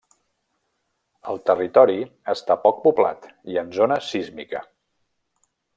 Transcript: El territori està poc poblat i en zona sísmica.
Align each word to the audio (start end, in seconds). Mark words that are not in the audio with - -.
El 1.33 1.41
territori 1.49 1.99
està 2.35 2.59
poc 2.65 2.81
poblat 2.89 3.31
i 3.55 3.63
en 3.65 3.73
zona 3.81 4.03
sísmica. 4.11 4.65